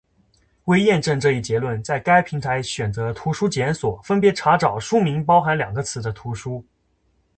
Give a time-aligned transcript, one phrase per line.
[0.65, 6.65] 为验证这一结论，在该平台选择图书检索，分别查找书名包含两个词的图书。